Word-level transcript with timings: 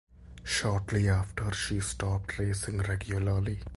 Shortly 0.43 1.07
after 1.09 1.53
she 1.53 1.79
stopped 1.79 2.39
racing 2.39 2.79
regularly. 2.79 3.59